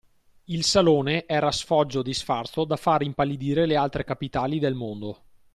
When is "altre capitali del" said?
3.75-4.73